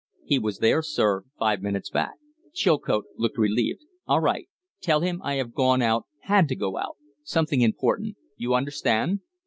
[0.25, 2.13] "He was there, sir, five minutes back."
[2.55, 3.81] Chilcote looked relieved.
[4.07, 4.49] "All right!
[4.81, 6.97] Tell him I have gone out had to go out.
[7.23, 8.15] Something important.
[8.35, 9.19] You understand?"